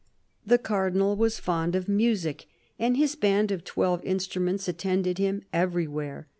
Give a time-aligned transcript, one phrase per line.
[0.43, 2.47] The Cardinal was fond of music,
[2.79, 6.27] and his band of twelve instruments attended him everywhere.